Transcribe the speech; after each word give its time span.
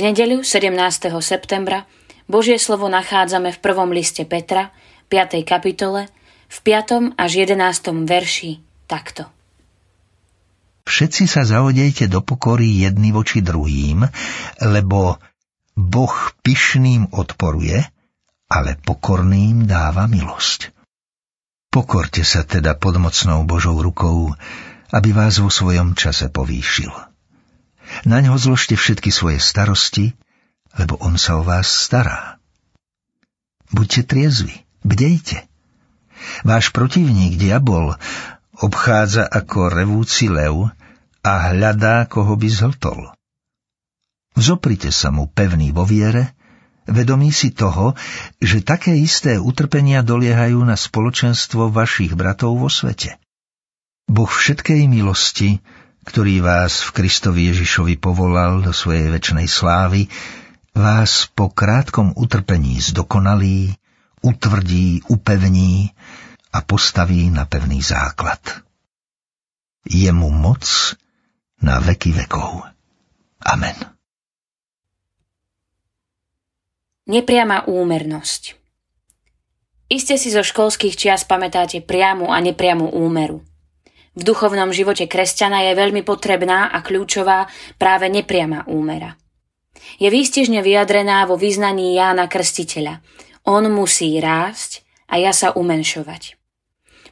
nedeľu 0.00 0.42
17. 0.42 0.74
septembra 1.22 1.86
Božie 2.24 2.56
slovo 2.56 2.88
nachádzame 2.88 3.52
v 3.52 3.62
prvom 3.62 3.92
liste 3.92 4.24
Petra, 4.24 4.72
5. 5.12 5.44
kapitole, 5.44 6.08
v 6.48 6.58
5. 6.64 7.14
až 7.20 7.30
11. 7.46 8.08
verši 8.08 8.58
takto. 8.88 9.28
Všetci 10.84 11.24
sa 11.24 11.48
zaodejte 11.48 12.08
do 12.12 12.20
pokory 12.20 12.84
jedni 12.84 13.12
voči 13.12 13.40
druhým, 13.40 14.04
lebo 14.60 15.16
Boh 15.74 16.16
pyšným 16.44 17.12
odporuje, 17.16 17.80
ale 18.52 18.76
pokorným 18.82 19.64
dáva 19.64 20.04
milosť. 20.10 20.74
Pokorte 21.72 22.22
sa 22.22 22.46
teda 22.46 22.78
pod 22.78 23.00
mocnou 23.02 23.42
Božou 23.48 23.74
rukou, 23.80 24.30
aby 24.94 25.10
vás 25.10 25.42
vo 25.42 25.50
svojom 25.50 25.98
čase 25.98 26.30
povýšil. 26.30 27.13
Na 28.04 28.20
ňo 28.20 28.36
zložte 28.36 28.76
všetky 28.76 29.08
svoje 29.08 29.40
starosti, 29.40 30.12
lebo 30.76 31.00
on 31.00 31.16
sa 31.16 31.40
o 31.40 31.42
vás 31.42 31.68
stará. 31.68 32.36
Buďte 33.72 34.04
triezvi, 34.04 34.60
bdejte. 34.84 35.48
Váš 36.44 36.68
protivník, 36.68 37.40
diabol, 37.40 37.96
obchádza 38.60 39.24
ako 39.24 39.72
revúci 39.72 40.28
lev 40.28 40.68
a 41.24 41.32
hľadá, 41.50 42.04
koho 42.04 42.36
by 42.36 42.48
zhltol. 42.52 43.00
Vzoprite 44.36 44.92
sa 44.92 45.08
mu 45.08 45.24
pevný 45.30 45.72
vo 45.72 45.88
viere, 45.88 46.36
vedomí 46.84 47.32
si 47.32 47.56
toho, 47.56 47.96
že 48.42 48.60
také 48.60 48.92
isté 49.00 49.40
utrpenia 49.40 50.04
doliehajú 50.04 50.60
na 50.60 50.76
spoločenstvo 50.76 51.72
vašich 51.72 52.12
bratov 52.12 52.60
vo 52.60 52.68
svete. 52.68 53.16
Boh 54.04 54.28
všetkej 54.28 54.84
milosti 54.84 55.64
ktorý 56.04 56.44
vás 56.44 56.84
v 56.84 57.00
Kristovi 57.00 57.48
Ježišovi 57.48 57.96
povolal 57.96 58.60
do 58.60 58.76
svojej 58.76 59.08
väčšnej 59.08 59.48
slávy, 59.48 60.12
vás 60.76 61.32
po 61.32 61.48
krátkom 61.48 62.12
utrpení 62.12 62.76
zdokonalí, 62.84 63.72
utvrdí, 64.20 65.00
upevní 65.08 65.96
a 66.52 66.60
postaví 66.60 67.32
na 67.32 67.48
pevný 67.48 67.80
základ. 67.80 68.40
Je 69.88 70.12
mu 70.12 70.28
moc 70.28 70.64
na 71.64 71.80
veky 71.80 72.12
vekov. 72.12 72.68
Amen. 73.44 73.76
Nepriama 77.04 77.68
úmernosť 77.68 78.56
Iste 79.92 80.16
si 80.16 80.32
zo 80.32 80.40
školských 80.40 80.96
čias 80.96 81.28
pamätáte 81.28 81.84
priamu 81.84 82.32
a 82.32 82.40
nepriamu 82.40 82.88
úmeru– 82.96 83.44
v 84.14 84.22
duchovnom 84.22 84.70
živote 84.70 85.10
kresťana 85.10 85.70
je 85.70 85.72
veľmi 85.74 86.06
potrebná 86.06 86.70
a 86.70 86.80
kľúčová 86.80 87.50
práve 87.78 88.06
nepriama 88.06 88.66
úmera. 88.70 89.18
Je 89.98 90.08
výstižne 90.10 90.62
vyjadrená 90.62 91.26
vo 91.26 91.34
význaní 91.34 91.98
Jána 91.98 92.30
Krstiteľa. 92.30 93.02
On 93.44 93.62
musí 93.68 94.16
rásť 94.22 94.86
a 95.10 95.20
ja 95.20 95.34
sa 95.34 95.52
umenšovať. 95.52 96.38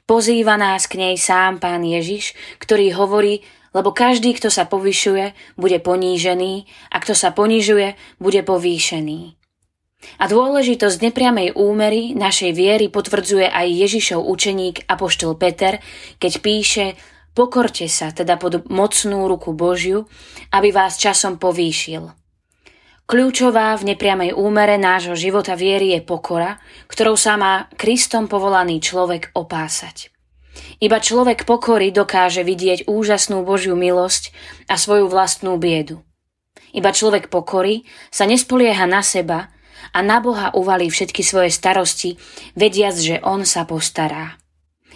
Pozýva 0.06 0.58
nás 0.58 0.90
k 0.90 0.98
nej 0.98 1.14
sám 1.18 1.62
pán 1.62 1.82
Ježiš, 1.86 2.34
ktorý 2.58 2.94
hovorí, 2.96 3.44
lebo 3.72 3.94
každý, 3.94 4.34
kto 4.34 4.50
sa 4.50 4.66
povyšuje, 4.68 5.56
bude 5.56 5.78
ponížený 5.78 6.66
a 6.92 6.96
kto 7.00 7.14
sa 7.16 7.30
ponižuje, 7.32 7.94
bude 8.18 8.42
povýšený. 8.42 9.41
A 10.18 10.26
dôležitosť 10.26 10.98
nepriamej 10.98 11.54
úmery 11.54 12.14
našej 12.14 12.52
viery 12.54 12.86
potvrdzuje 12.90 13.46
aj 13.46 13.66
Ježišov 13.70 14.20
učeník 14.22 14.86
Apoštol 14.90 15.38
Peter, 15.38 15.78
keď 16.18 16.32
píše 16.42 16.84
Pokorte 17.32 17.88
sa 17.88 18.12
teda 18.12 18.36
pod 18.36 18.68
mocnú 18.68 19.24
ruku 19.24 19.56
Božiu, 19.56 20.04
aby 20.52 20.68
vás 20.68 21.00
časom 21.00 21.40
povýšil. 21.40 22.12
Kľúčová 23.08 23.72
v 23.80 23.92
nepriamej 23.92 24.36
úmere 24.36 24.76
nášho 24.76 25.16
života 25.16 25.56
viery 25.56 25.96
je 25.96 26.00
pokora, 26.04 26.60
ktorou 26.92 27.16
sa 27.16 27.40
má 27.40 27.72
Kristom 27.74 28.28
povolaný 28.28 28.84
človek 28.84 29.32
opásať. 29.32 30.12
Iba 30.84 31.00
človek 31.00 31.48
pokory 31.48 31.88
dokáže 31.88 32.44
vidieť 32.44 32.84
úžasnú 32.84 33.40
Božiu 33.48 33.80
milosť 33.80 34.36
a 34.68 34.76
svoju 34.76 35.08
vlastnú 35.08 35.56
biedu. 35.56 36.04
Iba 36.76 36.92
človek 36.92 37.32
pokory 37.32 37.88
sa 38.12 38.28
nespolieha 38.28 38.84
na 38.84 39.00
seba, 39.00 39.48
a 39.90 39.98
na 40.06 40.22
Boha 40.22 40.54
uvalí 40.54 40.86
všetky 40.86 41.26
svoje 41.26 41.50
starosti, 41.50 42.14
vediac, 42.54 42.94
že 42.94 43.18
On 43.26 43.42
sa 43.42 43.66
postará. 43.66 44.38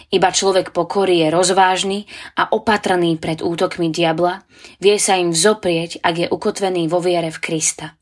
Iba 0.07 0.31
človek 0.31 0.71
pokory 0.71 1.27
je 1.27 1.27
rozvážny 1.27 1.99
a 2.39 2.47
opatrný 2.47 3.19
pred 3.19 3.43
útokmi 3.43 3.91
diabla, 3.91 4.47
vie 4.79 4.95
sa 4.95 5.19
im 5.19 5.35
vzoprieť, 5.35 5.99
ak 5.99 6.15
je 6.15 6.27
ukotvený 6.31 6.87
vo 6.87 7.03
viere 7.03 7.27
v 7.27 7.43
Krista. 7.43 7.99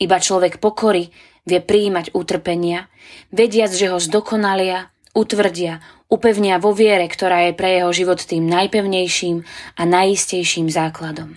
Iba 0.00 0.16
človek 0.16 0.64
pokory 0.64 1.12
vie 1.44 1.60
prijímať 1.60 2.16
utrpenia, 2.16 2.88
vediac, 3.28 3.68
že 3.68 3.92
ho 3.92 4.00
zdokonalia, 4.00 4.88
utvrdia, 5.12 5.84
upevnia 6.08 6.56
vo 6.56 6.72
viere, 6.72 7.04
ktorá 7.04 7.48
je 7.48 7.52
pre 7.52 7.80
jeho 7.80 7.92
život 7.92 8.20
tým 8.24 8.48
najpevnejším 8.48 9.44
a 9.76 9.82
najistejším 9.84 10.72
základom. 10.72 11.36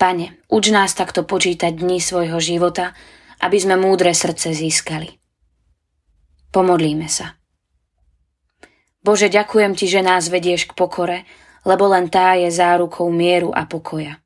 Pane, 0.00 0.40
uč 0.48 0.72
nás 0.72 0.96
takto 0.96 1.28
počítať 1.28 1.76
dni 1.76 2.00
svojho 2.00 2.40
života, 2.40 2.96
aby 3.40 3.56
sme 3.56 3.76
múdre 3.80 4.12
srdce 4.12 4.52
získali. 4.52 5.20
Pomodlíme 6.52 7.08
sa. 7.08 7.40
Bože, 9.00 9.32
ďakujem 9.32 9.72
Ti, 9.72 9.86
že 9.88 10.00
nás 10.04 10.28
vedieš 10.28 10.68
k 10.68 10.76
pokore, 10.76 11.24
lebo 11.64 11.88
len 11.88 12.12
tá 12.12 12.36
je 12.36 12.52
zárukou 12.52 13.08
mieru 13.08 13.48
a 13.52 13.64
pokoja. 13.64 14.20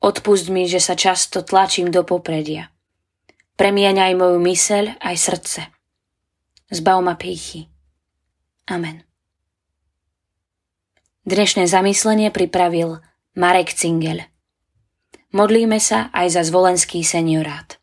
Odpust 0.00 0.48
mi, 0.48 0.64
že 0.64 0.80
sa 0.80 0.96
často 0.96 1.44
tlačím 1.44 1.92
do 1.92 2.00
popredia. 2.04 2.72
Premieňaj 3.60 4.16
moju 4.16 4.40
myseľ 4.40 4.96
aj 5.04 5.16
srdce. 5.20 5.60
Zbav 6.72 7.04
ma 7.04 7.20
pýchy. 7.20 7.68
Amen. 8.70 9.04
Dnešné 11.28 11.68
zamyslenie 11.68 12.32
pripravil 12.32 13.04
Marek 13.36 13.76
Cingel. 13.76 14.24
Modlíme 15.36 15.76
sa 15.76 16.08
aj 16.16 16.40
za 16.40 16.42
zvolenský 16.48 17.04
seniorát. 17.04 17.79